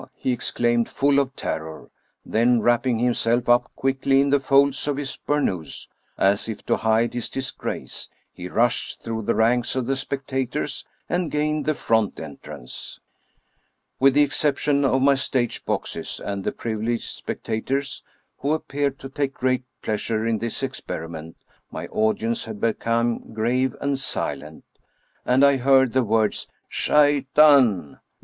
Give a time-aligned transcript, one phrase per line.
[0.15, 1.91] "he exclaimed, full of terror;
[2.25, 6.75] then wrap ping himself up quickly in the folds of his burnous, as if to
[6.77, 12.19] hide his disgrace, he rushed through the ranks of the spectators and gained the front
[12.19, 12.99] entrance.
[13.99, 18.01] With the exception of my stage boxes and the privileged spectators
[18.39, 21.35] who appeared to take great pleasure in this ex periment,
[21.69, 24.63] my audience had become grave and silent,
[25.27, 27.99] and I heard the words" Shaitan